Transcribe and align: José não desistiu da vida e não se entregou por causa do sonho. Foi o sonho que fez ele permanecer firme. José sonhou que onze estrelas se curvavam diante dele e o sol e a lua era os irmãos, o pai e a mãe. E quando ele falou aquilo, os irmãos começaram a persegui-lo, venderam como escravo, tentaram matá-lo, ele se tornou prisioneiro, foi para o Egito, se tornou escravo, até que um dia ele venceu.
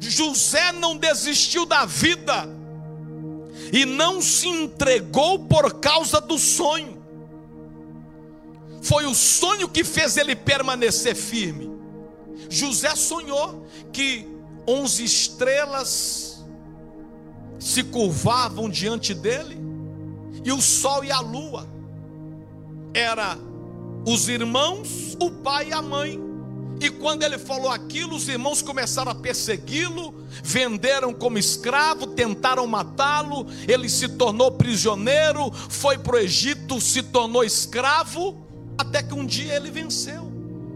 José 0.00 0.72
não 0.72 0.96
desistiu 0.96 1.66
da 1.66 1.84
vida 1.84 2.48
e 3.72 3.84
não 3.84 4.20
se 4.20 4.48
entregou 4.48 5.38
por 5.38 5.80
causa 5.80 6.20
do 6.20 6.38
sonho. 6.38 7.02
Foi 8.82 9.06
o 9.06 9.14
sonho 9.14 9.68
que 9.68 9.82
fez 9.82 10.16
ele 10.16 10.36
permanecer 10.36 11.14
firme. 11.14 11.72
José 12.50 12.94
sonhou 12.94 13.66
que 13.92 14.28
onze 14.66 15.04
estrelas 15.04 16.44
se 17.58 17.82
curvavam 17.82 18.68
diante 18.68 19.14
dele 19.14 19.58
e 20.44 20.52
o 20.52 20.60
sol 20.60 21.02
e 21.04 21.10
a 21.10 21.20
lua 21.20 21.66
era 22.92 23.38
os 24.06 24.28
irmãos, 24.28 25.16
o 25.20 25.30
pai 25.30 25.70
e 25.70 25.72
a 25.72 25.80
mãe. 25.80 26.33
E 26.84 26.90
quando 26.90 27.22
ele 27.22 27.38
falou 27.38 27.70
aquilo, 27.70 28.14
os 28.14 28.28
irmãos 28.28 28.60
começaram 28.60 29.10
a 29.10 29.14
persegui-lo, 29.14 30.22
venderam 30.42 31.14
como 31.14 31.38
escravo, 31.38 32.08
tentaram 32.08 32.66
matá-lo, 32.66 33.46
ele 33.66 33.88
se 33.88 34.06
tornou 34.06 34.52
prisioneiro, 34.52 35.50
foi 35.70 35.96
para 35.96 36.16
o 36.16 36.18
Egito, 36.18 36.78
se 36.82 37.02
tornou 37.02 37.42
escravo, 37.42 38.46
até 38.76 39.02
que 39.02 39.14
um 39.14 39.24
dia 39.24 39.54
ele 39.54 39.70
venceu. 39.70 40.33